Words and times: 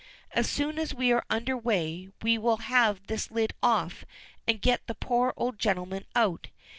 "As 0.31 0.49
soon 0.49 0.79
as 0.79 0.95
we 0.95 1.11
are 1.11 1.23
under 1.29 1.55
weigh 1.55 2.09
we'll 2.23 2.57
have 2.57 3.05
this 3.05 3.29
lid 3.29 3.53
off 3.61 4.03
and 4.47 4.59
get 4.59 4.87
the 4.87 4.95
poor 4.95 5.31
old 5.37 5.59
gentleman 5.59 6.05
out. 6.15 6.47